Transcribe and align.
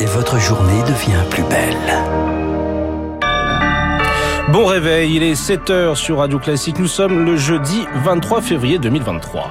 et 0.00 0.06
votre 0.06 0.38
journée 0.38 0.82
devient 0.82 1.22
plus 1.30 1.42
belle. 1.44 1.76
Bon 4.52 4.66
réveil, 4.66 5.16
il 5.16 5.22
est 5.22 5.34
7h 5.34 5.94
sur 5.94 6.18
Radio 6.18 6.38
Classique. 6.38 6.78
Nous 6.78 6.86
sommes 6.86 7.24
le 7.24 7.36
jeudi 7.36 7.86
23 8.04 8.40
février 8.40 8.78
2023. 8.78 9.50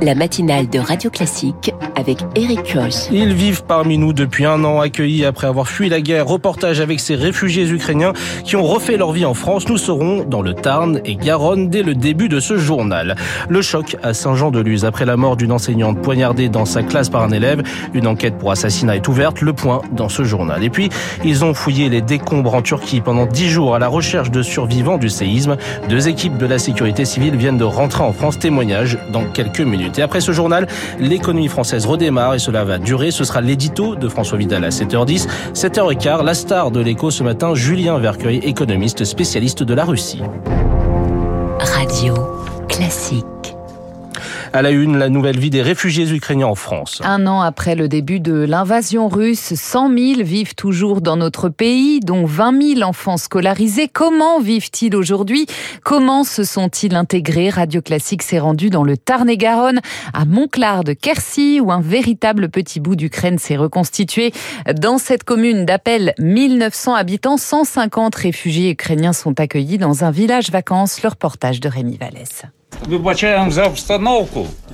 La 0.00 0.14
matinale 0.14 0.68
de 0.68 0.78
Radio 0.78 1.10
Classique 1.10 1.74
avec 1.96 2.18
Eric 2.36 2.72
Koch. 2.72 3.10
Ils 3.10 3.32
vivent 3.32 3.64
parmi 3.64 3.98
nous 3.98 4.12
depuis 4.12 4.44
un 4.44 4.62
an, 4.62 4.78
accueillis 4.80 5.24
après 5.24 5.48
avoir 5.48 5.66
fui 5.66 5.88
la 5.88 6.00
guerre. 6.00 6.28
Reportage 6.28 6.80
avec 6.80 7.00
ces 7.00 7.16
réfugiés 7.16 7.68
ukrainiens 7.68 8.12
qui 8.44 8.54
ont 8.54 8.62
refait 8.62 8.96
leur 8.96 9.10
vie 9.10 9.24
en 9.24 9.34
France. 9.34 9.68
Nous 9.68 9.76
serons 9.76 10.22
dans 10.22 10.40
le 10.40 10.54
Tarn 10.54 11.00
et 11.04 11.16
Garonne 11.16 11.68
dès 11.68 11.82
le 11.82 11.96
début 11.96 12.28
de 12.28 12.38
ce 12.38 12.56
journal. 12.56 13.16
Le 13.48 13.60
choc 13.60 13.96
à 14.04 14.14
Saint-Jean-de-Luz 14.14 14.84
après 14.84 15.04
la 15.04 15.16
mort 15.16 15.36
d'une 15.36 15.50
enseignante 15.50 16.00
poignardée 16.00 16.48
dans 16.48 16.64
sa 16.64 16.84
classe 16.84 17.08
par 17.08 17.22
un 17.22 17.32
élève. 17.32 17.64
Une 17.92 18.06
enquête 18.06 18.38
pour 18.38 18.52
assassinat 18.52 18.94
est 18.94 19.08
ouverte. 19.08 19.40
Le 19.40 19.52
point 19.52 19.82
dans 19.90 20.08
ce 20.08 20.22
journal. 20.22 20.62
Et 20.62 20.70
puis, 20.70 20.90
ils 21.24 21.44
ont 21.44 21.54
fouillé 21.54 21.88
les 21.88 22.02
décombres 22.02 22.54
en 22.54 22.62
Turquie 22.62 23.00
pendant 23.00 23.26
dix 23.26 23.48
jours 23.48 23.74
à 23.74 23.80
la 23.80 23.88
recherche 23.88 24.30
de 24.30 24.42
survivants 24.42 24.98
du 24.98 25.08
séisme. 25.08 25.56
Deux 25.88 26.06
équipes 26.06 26.38
de 26.38 26.46
la 26.46 26.58
sécurité 26.58 27.04
civile 27.04 27.34
viennent 27.34 27.58
de 27.58 27.64
rentrer 27.64 28.04
en 28.04 28.12
France. 28.12 28.38
Témoignage 28.38 28.96
dans 29.10 29.24
quelques 29.24 29.60
minutes. 29.60 29.87
Et 29.96 30.02
après 30.02 30.20
ce 30.20 30.32
journal, 30.32 30.66
l'économie 30.98 31.48
française 31.48 31.86
redémarre 31.86 32.34
et 32.34 32.38
cela 32.38 32.64
va 32.64 32.78
durer. 32.78 33.10
Ce 33.10 33.24
sera 33.24 33.40
l'édito 33.40 33.94
de 33.94 34.08
François 34.08 34.36
Vidal 34.36 34.64
à 34.64 34.70
7h10. 34.70 35.28
7h15, 35.54 36.24
la 36.24 36.34
star 36.34 36.70
de 36.70 36.80
l'écho 36.80 37.10
ce 37.10 37.22
matin, 37.22 37.54
Julien 37.54 37.98
Vercueil, 37.98 38.38
économiste 38.38 39.04
spécialiste 39.04 39.62
de 39.62 39.74
la 39.74 39.84
Russie. 39.84 40.22
Radio 41.60 42.14
classique. 42.68 43.37
À 44.52 44.62
la 44.62 44.70
une, 44.70 44.96
la 44.96 45.08
nouvelle 45.08 45.38
vie 45.38 45.50
des 45.50 45.62
réfugiés 45.62 46.10
ukrainiens 46.10 46.46
en 46.46 46.54
France. 46.54 47.00
Un 47.04 47.26
an 47.26 47.40
après 47.42 47.74
le 47.74 47.86
début 47.86 48.18
de 48.18 48.32
l'invasion 48.32 49.08
russe, 49.08 49.54
100 49.54 49.88
000 49.96 50.22
vivent 50.22 50.54
toujours 50.54 51.00
dans 51.00 51.16
notre 51.16 51.48
pays, 51.48 52.00
dont 52.00 52.24
20 52.24 52.76
000 52.76 52.88
enfants 52.88 53.18
scolarisés. 53.18 53.88
Comment 53.88 54.40
vivent-ils 54.40 54.96
aujourd'hui? 54.96 55.46
Comment 55.84 56.24
se 56.24 56.44
sont-ils 56.44 56.94
intégrés? 56.94 57.50
Radio 57.50 57.82
Classique 57.82 58.22
s'est 58.22 58.38
rendu 58.38 58.70
dans 58.70 58.84
le 58.84 58.96
Tarn-et-Garonne, 58.96 59.80
à 60.14 60.24
Montclar 60.24 60.82
de 60.82 60.94
Quercy, 60.94 61.60
où 61.60 61.70
un 61.70 61.80
véritable 61.80 62.48
petit 62.48 62.80
bout 62.80 62.96
d'Ukraine 62.96 63.38
s'est 63.38 63.56
reconstitué. 63.56 64.32
Dans 64.80 64.98
cette 64.98 65.24
commune 65.24 65.66
d'appel 65.66 66.14
1900 66.18 66.94
habitants, 66.94 67.36
150 67.36 68.14
réfugiés 68.14 68.70
ukrainiens 68.70 69.12
sont 69.12 69.38
accueillis 69.38 69.78
dans 69.78 70.04
un 70.04 70.10
village 70.10 70.50
vacances. 70.50 71.02
Le 71.02 71.10
reportage 71.10 71.60
de 71.60 71.68
Rémi 71.68 71.96
Vallès. 71.96 72.44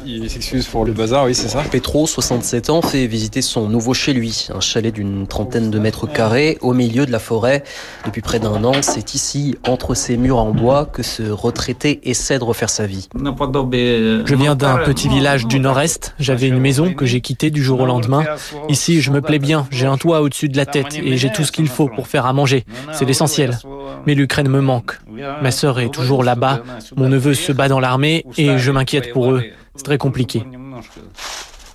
Il 0.07 0.29
s'excuse 0.29 0.67
pour 0.67 0.85
le 0.85 0.93
bazar, 0.93 1.25
oui, 1.25 1.35
c'est 1.35 1.49
ça. 1.49 1.63
Petro, 1.63 2.07
67 2.07 2.69
ans, 2.69 2.83
fait 2.83 3.07
visiter 3.07 3.41
son 3.41 3.69
nouveau 3.69 3.95
chez 3.95 4.13
lui, 4.13 4.49
un 4.55 4.61
chalet 4.61 4.93
d'une 4.93 5.27
trentaine 5.27 5.71
de 5.71 5.79
mètres 5.79 6.07
carrés 6.07 6.59
au 6.61 6.75
milieu 6.75 7.07
de 7.07 7.13
la 7.13 7.19
forêt. 7.19 7.65
Depuis 8.05 8.21
près 8.21 8.39
d'un 8.39 8.63
an, 8.65 8.75
c'est 8.83 9.15
ici, 9.15 9.57
entre 9.67 9.95
ces 9.95 10.17
murs 10.17 10.39
en 10.39 10.53
bois, 10.53 10.85
que 10.85 11.03
ce 11.03 11.23
retraité 11.23 12.01
essaie 12.09 12.39
de 12.39 12.45
refaire 12.45 12.69
sa 12.69 12.87
vie. 12.87 13.09
Je 13.17 14.35
viens 14.35 14.55
d'un 14.55 14.79
petit 14.79 15.09
village 15.09 15.47
du 15.47 15.59
nord-est. 15.59 16.15
J'avais 16.19 16.49
une 16.49 16.61
maison 16.61 16.93
que 16.93 17.07
j'ai 17.07 17.23
quittée 17.23 17.51
du 17.51 17.63
jour 17.63 17.81
au 17.81 17.87
lendemain. 17.87 18.25
Ici, 18.69 19.01
je 19.01 19.11
me 19.11 19.23
plais 19.23 19.39
bien. 19.39 19.67
J'ai 19.71 19.87
un 19.87 19.97
toit 19.97 20.21
au-dessus 20.21 20.51
de 20.51 20.57
la 20.57 20.67
tête 20.67 20.95
et 21.03 21.17
j'ai 21.17 21.33
tout 21.33 21.45
ce 21.45 21.53
qu'il 21.53 21.69
faut 21.69 21.89
pour 21.89 22.07
faire 22.07 22.27
à 22.27 22.33
manger. 22.33 22.65
C'est 22.93 23.07
l'essentiel. 23.07 23.59
Mais 24.07 24.15
l'Ukraine 24.15 24.49
me 24.49 24.61
manque. 24.61 24.99
Ma 25.43 25.51
sœur 25.51 25.81
est 25.81 25.93
toujours 25.93 26.25
là-bas. 26.25 26.63
Mon 26.97 27.09
neveu 27.09 27.35
se 27.35 27.53
bat 27.53 27.69
dans 27.69 27.81
l'armée 27.81 28.25
et 28.37 28.59
je 28.59 28.71
m'inquiète 28.71 29.13
pour 29.13 29.33
eux. 29.33 29.45
C'est 29.77 29.85
très 29.85 29.99
compliqué. 29.99 30.45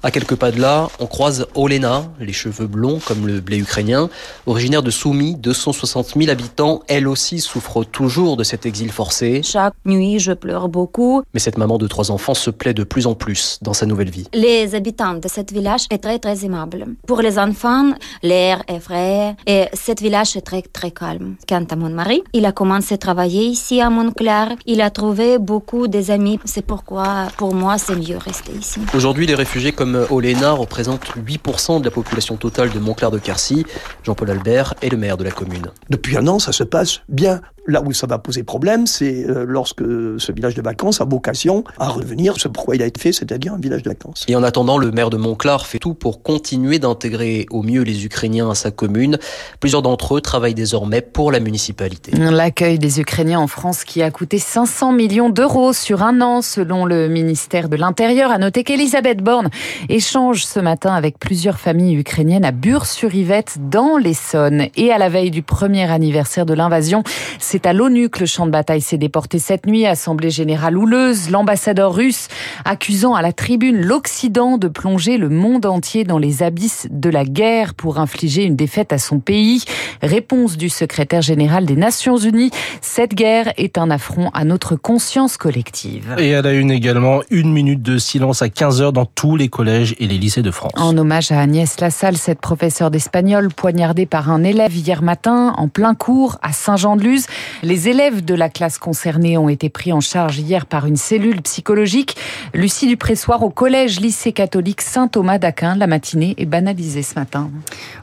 À 0.02 0.12
quelques 0.12 0.36
pas 0.36 0.52
de 0.52 0.62
là, 0.62 0.88
on 1.00 1.08
croise 1.08 1.46
Olena, 1.56 2.06
les 2.22 2.32
cheveux 2.32 2.68
blonds 2.68 3.00
comme 3.06 3.28
le 3.28 3.42
blé 3.42 3.58
ukrainien, 3.58 4.10
originaire 4.46 4.82
de 4.82 4.92
Soumy, 4.92 5.36
260 5.36 6.14
000 6.16 6.32
habitants. 6.32 6.84
Elle 6.88 7.06
aussi 7.06 7.42
souffre 7.42 7.84
toujours 7.84 8.38
de 8.38 8.46
cet 8.46 8.66
exil 8.66 8.94
forcé. 8.94 9.42
Chaque 9.44 9.74
nuit, 9.84 10.20
je 10.20 10.32
pleure 10.32 10.70
beaucoup. 10.70 11.22
Mais 11.34 11.42
cette 11.42 11.58
maman 11.58 11.78
de 11.78 11.86
trois 11.86 12.12
enfants 12.12 12.34
se 12.34 12.50
plaît 12.50 12.74
de 12.74 12.86
plus 12.86 13.08
en 13.08 13.14
plus 13.14 13.60
dans 13.62 13.74
sa 13.74 13.86
nouvelle 13.86 14.10
vie. 14.10 14.26
Les 14.34 14.74
habitants 14.74 15.16
de 15.16 15.28
ce 15.28 15.42
village 15.54 15.86
est 15.92 15.98
très 15.98 16.18
très 16.18 16.46
aimable. 16.46 16.86
Pour 17.06 17.22
les 17.22 17.38
enfants, 17.38 17.92
l'air 18.24 18.64
est 18.70 18.80
frais 18.80 19.36
et 19.48 19.66
ce 19.74 19.92
village 20.02 20.38
est 20.38 20.42
très 20.42 20.62
très 20.62 20.92
calme. 20.92 21.36
Quant 21.48 21.66
à 21.70 21.76
mon 21.76 21.90
mari, 21.90 22.24
il 22.32 22.46
a 22.46 22.54
commencé 22.54 22.94
à 22.94 22.98
travailler 22.98 23.48
ici 23.48 23.82
à 23.82 23.90
Montclair. 23.90 24.56
Il 24.66 24.80
a 24.80 24.92
trouvé 24.92 25.40
beaucoup 25.40 25.90
des 25.90 26.10
amis. 26.10 26.40
C'est 26.46 26.66
pourquoi 26.66 27.28
pour 27.36 27.54
moi 27.54 27.78
c'est 27.78 27.98
mieux 27.98 28.18
rester 28.18 28.54
ici. 28.54 28.80
Aujourd'hui, 28.94 29.28
les 29.28 29.36
réfugiés 29.36 29.74
comme 29.74 29.89
Olena 30.10 30.52
représentent 30.52 31.06
8% 31.18 31.80
de 31.80 31.86
la 31.86 31.92
population 31.92 32.36
totale 32.38 32.70
de 32.72 32.80
Montclair 32.80 33.12
de 33.12 33.20
Quercy. 33.20 33.66
Jean-Paul 34.04 34.30
Albert 34.30 34.74
est 34.82 34.90
le 34.90 34.98
maire 34.98 35.18
de 35.18 35.24
la 35.24 35.32
commune. 35.32 35.68
Depuis 35.90 36.18
un 36.18 36.28
an, 36.28 36.40
ça 36.40 36.52
se 36.52 36.64
passe 36.64 37.02
bien. 37.10 37.42
Là 37.68 37.84
où 37.86 37.94
ça 37.94 38.08
va 38.08 38.18
poser 38.18 38.42
problème, 38.42 38.88
c'est 38.88 39.30
euh, 39.30 39.46
lorsque 39.48 39.84
ce 39.84 40.32
village 40.32 40.56
de 40.56 40.62
vacances 40.62 41.02
a 41.02 41.06
vocation 41.06 41.64
à 41.78 41.90
revenir, 41.90 42.34
c'est 42.40 42.52
pourquoi 42.52 42.76
il 42.76 42.82
a 42.82 42.88
été 42.88 43.00
fait, 43.00 43.12
c'est-à-dire 43.12 43.54
un 43.54 43.60
village 43.60 43.84
de 43.84 43.90
vacances. 43.90 44.26
Et 44.28 44.36
en 44.36 44.42
attendant, 44.42 44.80
le 44.80 44.90
maire 44.92 45.12
de 45.12 45.18
Montclar 45.18 45.68
fait 45.68 45.78
tout 45.78 45.94
pour 45.94 46.24
continuer 46.24 46.80
d'intégrer 46.80 47.46
au 47.52 47.62
mieux 47.62 47.84
les 47.84 48.06
Ukrainiens 48.06 48.50
à 48.50 48.56
sa 48.56 48.72
commune. 48.72 49.20
Plusieurs 49.60 49.84
d'entre 49.84 50.16
eux 50.16 50.22
travaillent 50.22 50.56
désormais 50.56 51.02
pour 51.02 51.32
la 51.32 51.40
municipalité. 51.40 52.12
L'accueil 52.18 52.80
des 52.80 53.02
Ukrainiens 53.02 53.40
en 53.40 53.48
France 53.48 53.84
qui 53.84 54.02
a 54.02 54.10
coûté 54.10 54.40
500 54.40 54.92
millions 54.94 55.30
d'euros 55.30 55.74
sur 55.74 56.02
un 56.02 56.22
an, 56.22 56.42
selon 56.42 56.86
le 56.86 57.08
ministère 57.08 57.70
de 57.70 57.76
l'Intérieur. 57.76 58.32
À 58.32 58.40
noter 58.40 58.64
qu'Elisabeth 58.64 59.22
Borne 59.22 59.50
échange 59.88 60.46
ce 60.46 60.60
matin 60.60 60.94
avec 60.94 61.18
plusieurs 61.18 61.60
familles 61.60 61.96
ukrainiennes 61.96 62.44
à 62.44 62.52
Bure-sur-Yvette, 62.52 63.58
dans 63.70 63.98
l'Essonne. 63.98 64.68
Et 64.76 64.92
à 64.92 64.98
la 64.98 65.08
veille 65.08 65.32
du 65.32 65.42
premier 65.42 65.90
anniversaire 65.90 66.46
de 66.46 66.54
l'invasion, 66.54 67.04
c'est 67.38 67.66
à 67.66 67.72
l'ONU 67.72 68.10
que 68.10 68.20
le 68.20 68.26
champ 68.26 68.46
de 68.46 68.52
bataille 68.52 68.82
s'est 68.82 68.98
déporté 68.98 69.40
cette 69.40 69.66
nuit, 69.66 69.86
Assemblée 69.86 70.30
générale 70.30 70.78
houleuse, 70.78 71.30
l'ambassadeur 71.30 71.94
russe 71.96 72.28
accusant 72.66 73.16
à 73.16 73.22
la 73.22 73.32
tribune 73.32 73.80
l'Occident 73.80 74.58
de 74.58 74.68
plonger 74.68 75.18
le 75.18 75.30
monde 75.30 75.66
entier 75.66 76.04
dans 76.04 76.18
les 76.18 76.44
abysses 76.44 76.88
de 76.92 77.10
la 77.10 77.24
guerre 77.24 77.74
pour 77.74 78.00
infliger 78.00 78.44
une 78.44 78.56
défaite 78.56 78.92
à 78.92 78.98
son 78.98 79.20
pays. 79.20 79.64
Réponse 80.02 80.58
du 80.58 80.68
secrétaire 80.68 81.22
général 81.22 81.66
des 81.66 81.76
Nations 81.76 82.18
Unies, 82.18 82.52
cette 82.82 83.14
guerre 83.14 83.54
est 83.58 83.78
un 83.78 83.92
affront 83.92 84.30
à 84.34 84.44
notre 84.44 84.76
conscience 84.76 85.38
collective. 85.38 86.16
Et 86.18 86.30
elle 86.30 86.48
a 86.48 86.54
une 86.54 86.72
également 86.72 87.22
une 87.30 87.52
minute 87.54 87.82
de 87.82 87.98
silence 87.98 88.42
à 88.42 88.48
15h 88.48 88.92
dans 88.92 89.06
tous 89.06 89.36
les 89.36 89.48
collèges 89.48 89.69
et 89.70 90.08
les 90.08 90.18
lycées 90.18 90.42
de 90.42 90.52
France. 90.52 90.72
En 90.76 90.98
hommage 90.98 91.32
à 91.32 91.40
Agnès 91.40 91.80
Lassalle, 91.80 92.18
cette 92.18 92.42
professeure 92.42 92.90
d'espagnol 92.90 93.50
poignardée 93.50 94.06
par 94.06 94.32
un 94.32 94.44
élève 94.44 94.76
hier 94.76 95.02
matin 95.02 95.54
en 95.58 95.68
plein 95.68 95.94
cours 95.94 96.38
à 96.42 96.54
Saint-Jean-de-Luz. 96.54 97.28
Les 97.62 97.88
élèves 97.88 98.26
de 98.26 98.34
la 98.34 98.50
classe 98.50 98.80
concernée 98.80 99.38
ont 99.38 99.48
été 99.48 99.70
pris 99.70 99.94
en 99.94 100.02
charge 100.02 100.40
hier 100.40 100.66
par 100.66 100.86
une 100.88 100.96
cellule 100.96 101.42
psychologique. 101.44 102.18
Lucie 102.54 102.88
Dupressoir 102.88 103.44
au 103.44 103.50
collège 103.50 104.00
lycée 104.00 104.32
catholique 104.32 104.82
Saint-Thomas 104.82 105.38
d'Aquin. 105.38 105.76
La 105.76 105.88
matinée 105.88 106.34
est 106.38 106.46
banalisée 106.46 107.04
ce 107.04 107.16
matin. 107.16 107.52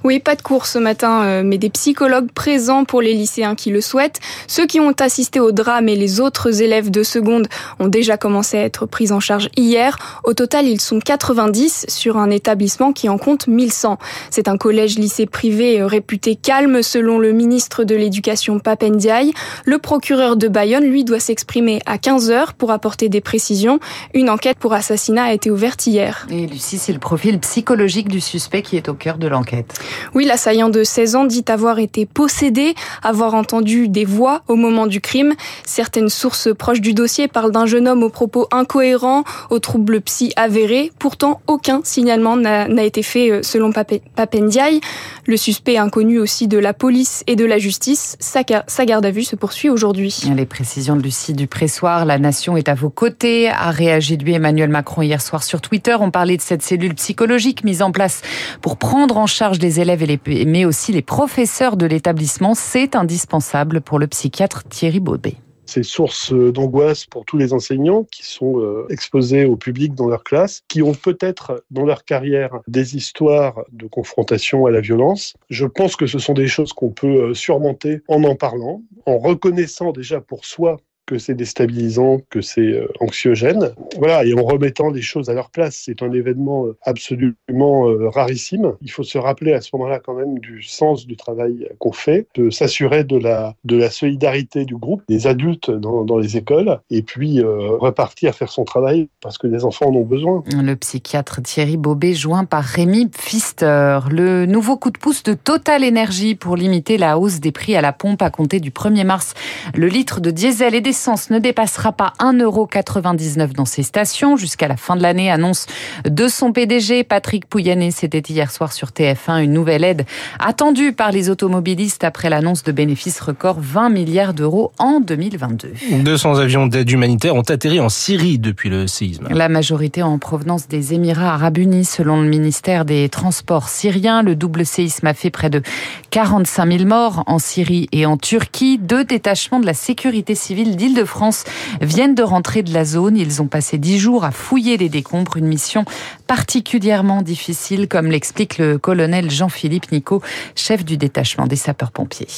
Oui, 0.04 0.20
pas 0.20 0.36
de 0.36 0.42
cours 0.42 0.66
ce 0.66 0.78
matin, 0.78 1.24
euh, 1.24 1.42
mais 1.44 1.58
des 1.58 1.70
psychologues 1.70 2.30
présents 2.32 2.84
pour 2.84 3.02
les 3.02 3.12
lycéens 3.12 3.56
qui 3.56 3.70
le 3.70 3.80
souhaitent. 3.80 4.20
Ceux 4.46 4.66
qui 4.66 4.78
ont 4.78 4.94
assisté 5.00 5.40
au 5.40 5.50
drame 5.50 5.88
et 5.88 5.96
les 5.96 6.20
autres 6.20 6.62
élèves 6.62 6.90
de 6.90 7.02
seconde 7.02 7.48
ont 7.80 7.88
déjà 7.88 8.16
commencé 8.16 8.56
à 8.56 8.62
être 8.62 8.86
pris 8.86 9.10
en 9.10 9.20
charge 9.20 9.48
hier. 9.56 9.98
Au 10.24 10.32
total, 10.32 10.66
ils 10.66 10.80
sont 10.80 11.00
90 11.00 11.55
sur 11.88 12.16
un 12.16 12.30
établissement 12.30 12.92
qui 12.92 13.08
en 13.08 13.18
compte 13.18 13.46
1100. 13.46 13.98
C'est 14.30 14.48
un 14.48 14.56
collège-lycée 14.56 15.26
privé 15.26 15.80
euh, 15.80 15.86
réputé 15.86 16.36
calme 16.36 16.82
selon 16.82 17.18
le 17.18 17.32
ministre 17.32 17.84
de 17.84 17.94
l'Éducation 17.94 18.58
Papendiaï. 18.58 19.32
Le 19.64 19.78
procureur 19.78 20.36
de 20.36 20.48
Bayonne, 20.48 20.84
lui, 20.84 21.04
doit 21.04 21.20
s'exprimer 21.20 21.80
à 21.86 21.96
15h 21.96 22.54
pour 22.58 22.70
apporter 22.70 23.08
des 23.08 23.20
précisions. 23.20 23.80
Une 24.14 24.30
enquête 24.30 24.58
pour 24.58 24.74
assassinat 24.74 25.24
a 25.24 25.32
été 25.32 25.50
ouverte 25.50 25.86
hier. 25.86 26.26
Et 26.30 26.46
Lucie, 26.46 26.78
c'est 26.78 26.92
le 26.92 26.98
profil 26.98 27.38
psychologique 27.40 28.08
du 28.08 28.20
suspect 28.20 28.62
qui 28.62 28.76
est 28.76 28.88
au 28.88 28.94
cœur 28.94 29.18
de 29.18 29.26
l'enquête. 29.26 29.78
Oui, 30.14 30.24
l'assaillant 30.24 30.68
de 30.68 30.84
16 30.84 31.16
ans 31.16 31.24
dit 31.24 31.44
avoir 31.48 31.78
été 31.78 32.06
possédé, 32.06 32.74
avoir 33.02 33.34
entendu 33.34 33.88
des 33.88 34.04
voix 34.04 34.42
au 34.48 34.56
moment 34.56 34.86
du 34.86 35.00
crime. 35.00 35.34
Certaines 35.64 36.08
sources 36.08 36.48
proches 36.54 36.80
du 36.80 36.92
dossier 36.92 37.28
parlent 37.28 37.52
d'un 37.52 37.66
jeune 37.66 37.88
homme 37.88 38.02
aux 38.02 38.10
propos 38.10 38.46
incohérents, 38.50 39.24
aux 39.50 39.58
troubles 39.58 40.00
psy 40.00 40.32
avérés. 40.36 40.92
Pourtant, 40.98 41.40
aucun 41.46 41.80
signalement 41.84 42.36
n'a 42.36 42.82
été 42.82 43.02
fait 43.02 43.30
euh, 43.30 43.42
selon 43.42 43.72
Papendiaï. 43.72 44.80
Le 45.26 45.36
suspect 45.36 45.78
inconnu 45.78 46.18
aussi 46.18 46.48
de 46.48 46.58
la 46.58 46.72
police 46.72 47.24
et 47.26 47.36
de 47.36 47.44
la 47.44 47.58
justice. 47.58 48.16
Sa, 48.20 48.42
garde 48.84 49.06
à 49.06 49.10
vue 49.10 49.24
se 49.24 49.36
poursuit 49.36 49.70
aujourd'hui. 49.70 50.22
Les 50.34 50.46
précisions 50.46 50.96
de 50.96 51.02
Lucie 51.02 51.32
Dupressoir, 51.32 52.04
la 52.04 52.18
nation 52.18 52.56
est 52.56 52.68
à 52.68 52.74
vos 52.74 52.90
côtés, 52.90 53.48
a 53.48 53.70
réagi 53.70 54.16
lui 54.16 54.34
Emmanuel 54.34 54.70
Macron 54.70 55.02
hier 55.02 55.20
soir 55.20 55.42
sur 55.42 55.60
Twitter. 55.60 55.96
On 55.98 56.10
parlait 56.10 56.36
de 56.36 56.42
cette 56.42 56.62
cellule 56.62 56.94
psychologique 56.94 57.64
mise 57.64 57.82
en 57.82 57.90
place 57.90 58.22
pour 58.60 58.76
prendre 58.76 59.16
en 59.16 59.26
charge 59.26 59.58
les 59.58 59.80
élèves 59.80 60.02
et 60.02 60.06
les, 60.06 60.44
mais 60.44 60.64
aussi 60.64 60.92
les 60.92 61.02
professeurs 61.02 61.76
de 61.76 61.86
l'établissement. 61.86 62.54
C'est 62.54 62.96
indispensable 62.96 63.80
pour 63.80 63.98
le 63.98 64.06
psychiatre 64.06 64.64
Thierry 64.64 65.00
Baubet. 65.00 65.36
C'est 65.66 65.82
source 65.82 66.32
d'angoisse 66.32 67.06
pour 67.06 67.24
tous 67.24 67.36
les 67.36 67.52
enseignants 67.52 68.04
qui 68.04 68.24
sont 68.24 68.86
exposés 68.88 69.44
au 69.44 69.56
public 69.56 69.94
dans 69.94 70.08
leur 70.08 70.24
classe, 70.24 70.62
qui 70.68 70.82
ont 70.82 70.94
peut-être 70.94 71.64
dans 71.70 71.84
leur 71.84 72.04
carrière 72.04 72.60
des 72.66 72.96
histoires 72.96 73.64
de 73.72 73.86
confrontation 73.86 74.66
à 74.66 74.70
la 74.70 74.80
violence. 74.80 75.34
Je 75.50 75.66
pense 75.66 75.96
que 75.96 76.06
ce 76.06 76.18
sont 76.18 76.34
des 76.34 76.46
choses 76.46 76.72
qu'on 76.72 76.90
peut 76.90 77.34
surmonter 77.34 78.00
en 78.08 78.22
en 78.24 78.36
parlant, 78.36 78.82
en 79.06 79.18
reconnaissant 79.18 79.92
déjà 79.92 80.20
pour 80.20 80.44
soi 80.44 80.78
que 81.06 81.18
c'est 81.18 81.34
déstabilisant, 81.34 82.20
que 82.30 82.40
c'est 82.40 82.60
euh, 82.60 82.88
anxiogène. 83.00 83.72
Voilà, 83.98 84.24
et 84.24 84.34
en 84.34 84.42
remettant 84.42 84.90
les 84.90 85.02
choses 85.02 85.30
à 85.30 85.34
leur 85.34 85.50
place, 85.50 85.80
c'est 85.84 86.02
un 86.02 86.12
événement 86.12 86.66
euh, 86.66 86.76
absolument 86.82 87.88
euh, 87.88 88.08
rarissime. 88.08 88.74
Il 88.82 88.90
faut 88.90 89.02
se 89.02 89.18
rappeler 89.18 89.52
à 89.52 89.60
ce 89.60 89.70
moment-là 89.74 90.00
quand 90.00 90.14
même 90.14 90.38
du 90.38 90.62
sens 90.62 91.06
du 91.06 91.16
travail 91.16 91.68
qu'on 91.78 91.92
fait, 91.92 92.26
de 92.34 92.50
s'assurer 92.50 93.04
de 93.04 93.16
la, 93.16 93.54
de 93.64 93.76
la 93.76 93.90
solidarité 93.90 94.64
du 94.64 94.76
groupe, 94.76 95.02
des 95.08 95.26
adultes 95.26 95.70
dans, 95.70 96.04
dans 96.04 96.18
les 96.18 96.36
écoles, 96.36 96.80
et 96.90 97.02
puis 97.02 97.42
repartir 97.42 98.34
faire 98.34 98.50
son 98.50 98.64
travail 98.64 99.08
parce 99.20 99.38
que 99.38 99.46
les 99.46 99.64
enfants 99.64 99.86
en 99.86 99.94
ont 99.94 100.04
besoin. 100.04 100.42
Le 100.52 100.74
psychiatre 100.74 101.42
Thierry 101.42 101.76
Bobet, 101.76 102.14
joint 102.14 102.44
par 102.44 102.64
Rémi 102.64 103.06
Pfister. 103.08 104.00
Le 104.10 104.46
nouveau 104.46 104.76
coup 104.76 104.90
de 104.90 104.98
pouce 104.98 105.22
de 105.22 105.34
Total 105.34 105.84
Énergie 105.84 106.34
pour 106.34 106.56
limiter 106.56 106.98
la 106.98 107.18
hausse 107.18 107.40
des 107.40 107.52
prix 107.52 107.76
à 107.76 107.80
la 107.80 107.92
pompe 107.92 108.22
à 108.22 108.30
compter 108.30 108.60
du 108.60 108.70
1er 108.70 109.04
mars. 109.04 109.34
Le 109.74 109.86
litre 109.86 110.20
de 110.20 110.30
diesel 110.30 110.66
des 110.80 110.92
l'essence 110.96 111.28
ne 111.28 111.38
dépassera 111.38 111.92
pas 111.92 112.14
1,99€ 112.20 113.52
dans 113.52 113.66
ces 113.66 113.82
stations 113.82 114.38
jusqu'à 114.38 114.66
la 114.66 114.78
fin 114.78 114.96
de 114.96 115.02
l'année, 115.02 115.30
annonce 115.30 115.66
de 116.08 116.26
son 116.26 116.52
PDG 116.52 117.04
Patrick 117.04 117.44
Pouyanné. 117.44 117.90
C'était 117.90 118.22
hier 118.26 118.50
soir 118.50 118.72
sur 118.72 118.88
TF1 118.88 119.44
une 119.44 119.52
nouvelle 119.52 119.84
aide 119.84 120.06
attendue 120.38 120.94
par 120.94 121.12
les 121.12 121.28
automobilistes 121.28 122.02
après 122.02 122.30
l'annonce 122.30 122.62
de 122.62 122.72
bénéfices 122.72 123.20
record 123.20 123.58
20 123.60 123.90
milliards 123.90 124.32
d'euros 124.32 124.72
en 124.78 125.00
2022. 125.00 125.72
200 126.02 126.38
avions 126.38 126.66
d'aide 126.66 126.90
humanitaire 126.90 127.34
ont 127.34 127.42
atterri 127.42 127.78
en 127.78 127.90
Syrie 127.90 128.38
depuis 128.38 128.70
le 128.70 128.86
séisme. 128.86 129.28
La 129.30 129.50
majorité 129.50 130.02
en 130.02 130.16
provenance 130.18 130.66
des 130.66 130.94
Émirats 130.94 131.34
arabes 131.34 131.58
unis 131.58 131.84
selon 131.84 132.22
le 132.22 132.28
ministère 132.28 132.86
des 132.86 133.10
Transports 133.10 133.68
syriens. 133.68 134.22
Le 134.22 134.34
double 134.34 134.64
séisme 134.64 135.06
a 135.06 135.12
fait 135.12 135.28
près 135.28 135.50
de 135.50 135.60
45 136.08 136.72
000 136.72 136.84
morts 136.86 137.22
en 137.26 137.38
Syrie 137.38 137.86
et 137.92 138.06
en 138.06 138.16
Turquie. 138.16 138.78
Deux 138.78 139.04
détachements 139.04 139.60
de 139.60 139.66
la 139.66 139.74
sécurité 139.74 140.34
civile 140.34 140.74
de 140.94 141.04
france 141.04 141.44
viennent 141.80 142.14
de 142.14 142.22
rentrer 142.22 142.62
de 142.62 142.72
la 142.72 142.84
zone. 142.84 143.16
Ils 143.16 143.42
ont 143.42 143.46
passé 143.46 143.78
dix 143.78 143.98
jours 143.98 144.24
à 144.24 144.30
fouiller 144.30 144.76
les 144.76 144.88
décombres, 144.88 145.36
une 145.36 145.46
mission 145.46 145.84
particulièrement 146.26 147.22
difficile, 147.22 147.88
comme 147.88 148.06
l'explique 148.06 148.58
le 148.58 148.78
colonel 148.78 149.30
Jean-Philippe 149.30 149.92
Nico, 149.92 150.22
chef 150.54 150.84
du 150.84 150.96
détachement 150.96 151.46
des 151.46 151.56
sapeurs-pompiers. 151.56 152.28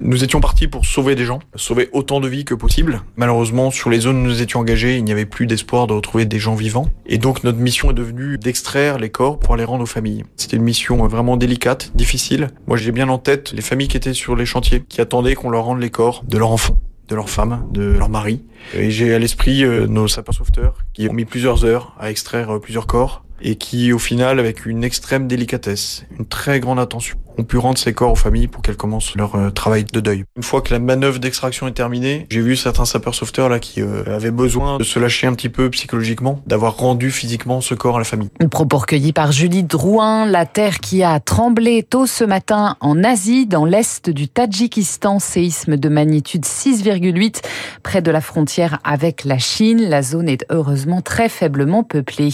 Nous 0.00 0.24
étions 0.24 0.40
partis 0.40 0.66
pour 0.66 0.84
sauver 0.84 1.14
des 1.14 1.24
gens, 1.24 1.38
sauver 1.54 1.88
autant 1.92 2.20
de 2.20 2.28
vies 2.28 2.44
que 2.44 2.54
possible. 2.54 3.02
Malheureusement, 3.16 3.70
sur 3.70 3.90
les 3.90 4.00
zones 4.00 4.18
où 4.18 4.24
nous 4.24 4.42
étions 4.42 4.60
engagés, 4.60 4.96
il 4.96 5.04
n'y 5.04 5.12
avait 5.12 5.24
plus 5.24 5.46
d'espoir 5.46 5.86
de 5.86 5.92
retrouver 5.92 6.26
des 6.26 6.40
gens 6.40 6.56
vivants. 6.56 6.90
Et 7.06 7.16
donc 7.16 7.44
notre 7.44 7.58
mission 7.58 7.90
est 7.90 7.94
devenue 7.94 8.36
d'extraire 8.36 8.98
les 8.98 9.10
corps 9.10 9.38
pour 9.38 9.56
les 9.56 9.64
rendre 9.64 9.84
aux 9.84 9.86
familles. 9.86 10.24
C'était 10.36 10.56
une 10.56 10.64
mission 10.64 11.06
vraiment 11.06 11.36
délicate, 11.36 11.92
difficile. 11.94 12.48
Moi 12.66 12.76
j'ai 12.76 12.90
bien 12.90 13.08
en 13.08 13.18
tête 13.18 13.52
les 13.52 13.62
familles 13.62 13.88
qui 13.88 13.96
étaient 13.96 14.14
sur 14.14 14.34
les 14.34 14.46
chantiers, 14.46 14.82
qui 14.88 15.00
attendaient 15.00 15.36
qu'on 15.36 15.50
leur 15.50 15.64
rende 15.64 15.80
les 15.80 15.90
corps 15.90 16.24
de 16.26 16.38
leurs 16.38 16.50
enfants 16.50 16.76
de 17.08 17.14
leur 17.14 17.28
femme, 17.28 17.66
de 17.70 17.82
leur 17.82 18.08
mari. 18.08 18.42
Et 18.74 18.90
j'ai 18.90 19.14
à 19.14 19.18
l'esprit 19.18 19.64
euh, 19.64 19.86
nos 19.86 20.08
sapeurs-sauveteurs 20.08 20.78
qui 20.92 21.08
ont 21.08 21.12
mis 21.12 21.24
plusieurs 21.24 21.64
heures 21.64 21.94
à 21.98 22.10
extraire 22.10 22.54
euh, 22.54 22.58
plusieurs 22.58 22.86
corps 22.86 23.23
et 23.44 23.56
qui, 23.56 23.92
au 23.92 23.98
final, 23.98 24.40
avec 24.40 24.64
une 24.64 24.82
extrême 24.82 25.28
délicatesse, 25.28 26.06
une 26.18 26.24
très 26.24 26.60
grande 26.60 26.80
attention, 26.80 27.18
ont 27.36 27.42
pu 27.42 27.58
rendre 27.58 27.78
ces 27.78 27.92
corps 27.92 28.12
aux 28.12 28.16
familles 28.16 28.46
pour 28.46 28.62
qu'elles 28.62 28.76
commencent 28.76 29.16
leur 29.16 29.34
euh, 29.34 29.50
travail 29.50 29.84
de 29.84 30.00
deuil. 30.00 30.24
Une 30.36 30.42
fois 30.42 30.62
que 30.62 30.72
la 30.72 30.78
manœuvre 30.78 31.18
d'extraction 31.18 31.66
est 31.66 31.72
terminée, 31.72 32.26
j'ai 32.30 32.40
vu 32.40 32.56
certains 32.56 32.84
sapeurs-sauveteurs 32.84 33.48
là 33.48 33.58
qui 33.58 33.82
euh, 33.82 34.04
avaient 34.06 34.30
besoin 34.30 34.78
de 34.78 34.84
se 34.84 34.98
lâcher 34.98 35.26
un 35.26 35.34
petit 35.34 35.48
peu 35.48 35.68
psychologiquement, 35.70 36.40
d'avoir 36.46 36.76
rendu 36.76 37.10
physiquement 37.10 37.60
ce 37.60 37.74
corps 37.74 37.96
à 37.96 37.98
la 37.98 38.04
famille. 38.04 38.28
Un 38.40 38.48
propos 38.48 38.78
recueilli 38.78 39.12
par 39.12 39.32
Julie 39.32 39.64
Drouin, 39.64 40.26
la 40.26 40.46
terre 40.46 40.78
qui 40.78 41.02
a 41.02 41.18
tremblé 41.20 41.82
tôt 41.82 42.06
ce 42.06 42.24
matin 42.24 42.76
en 42.80 43.02
Asie, 43.02 43.46
dans 43.46 43.64
l'est 43.64 44.08
du 44.08 44.28
Tadjikistan, 44.28 45.18
séisme 45.18 45.76
de 45.76 45.88
magnitude 45.88 46.44
6,8 46.44 47.42
près 47.82 48.00
de 48.00 48.10
la 48.10 48.20
frontière 48.20 48.78
avec 48.84 49.24
la 49.24 49.38
Chine. 49.38 49.82
La 49.82 50.02
zone 50.02 50.28
est 50.28 50.46
heureusement 50.50 51.02
très 51.02 51.28
faiblement 51.28 51.82
peuplée. 51.82 52.30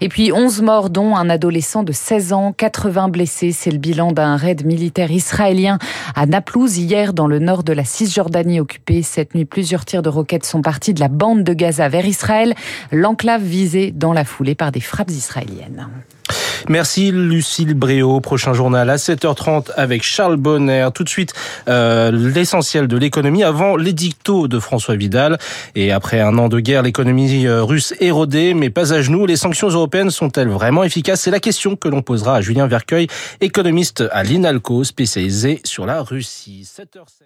Et 0.00 0.08
puis 0.08 0.32
11 0.32 0.53
morts 0.62 0.90
dont 0.90 1.16
un 1.16 1.30
adolescent 1.30 1.82
de 1.82 1.92
16 1.92 2.32
ans, 2.32 2.52
80 2.52 3.08
blessés, 3.08 3.52
c'est 3.52 3.70
le 3.70 3.78
bilan 3.78 4.12
d'un 4.12 4.36
raid 4.36 4.64
militaire 4.64 5.10
israélien 5.10 5.78
à 6.14 6.26
Naplouse 6.26 6.78
hier 6.78 7.12
dans 7.12 7.26
le 7.26 7.38
nord 7.38 7.64
de 7.64 7.72
la 7.72 7.84
Cisjordanie 7.84 8.60
occupée. 8.60 9.02
Cette 9.02 9.34
nuit, 9.34 9.44
plusieurs 9.44 9.84
tirs 9.84 10.02
de 10.02 10.08
roquettes 10.08 10.46
sont 10.46 10.62
partis 10.62 10.94
de 10.94 11.00
la 11.00 11.08
bande 11.08 11.44
de 11.44 11.52
Gaza 11.52 11.88
vers 11.88 12.06
Israël, 12.06 12.54
l'enclave 12.92 13.42
visée 13.42 13.90
dans 13.90 14.12
la 14.12 14.24
foulée 14.24 14.54
par 14.54 14.72
des 14.72 14.80
frappes 14.80 15.10
israéliennes. 15.10 15.88
Merci 16.68 17.10
Lucille 17.10 17.74
Bréau. 17.74 18.20
Prochain 18.20 18.54
journal 18.54 18.88
à 18.90 18.96
7h30 18.96 19.70
avec 19.76 20.02
Charles 20.02 20.36
Bonner. 20.36 20.88
Tout 20.94 21.04
de 21.04 21.08
suite, 21.08 21.32
euh, 21.68 22.10
l'essentiel 22.10 22.88
de 22.88 22.96
l'économie 22.96 23.44
avant 23.44 23.76
l'édicto 23.76 24.48
de 24.48 24.58
François 24.58 24.96
Vidal. 24.96 25.38
Et 25.74 25.92
après 25.92 26.20
un 26.20 26.38
an 26.38 26.48
de 26.48 26.60
guerre, 26.60 26.82
l'économie 26.82 27.46
euh, 27.46 27.62
russe 27.62 27.94
érodée, 28.00 28.54
mais 28.54 28.70
pas 28.70 28.92
à 28.92 29.02
genoux. 29.02 29.26
Les 29.26 29.36
sanctions 29.36 29.68
européennes 29.68 30.10
sont-elles 30.10 30.48
vraiment 30.48 30.84
efficaces? 30.84 31.22
C'est 31.22 31.30
la 31.30 31.40
question 31.40 31.76
que 31.76 31.88
l'on 31.88 32.02
posera 32.02 32.36
à 32.36 32.40
Julien 32.40 32.66
Vercueil, 32.66 33.08
économiste 33.40 34.04
à 34.10 34.22
l'INALCO, 34.22 34.84
spécialisé 34.84 35.60
sur 35.64 35.86
la 35.86 36.02
Russie. 36.02 36.66
7h07. 36.66 37.24